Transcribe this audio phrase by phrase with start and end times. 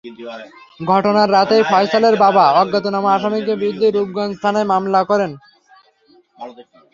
[0.89, 5.31] ঘটনার রাতেই ফয়সালের বাবা অজ্ঞাতনামা আসামিদের বিরুদ্ধে রূপগঞ্জ থানায় মামলা করেন।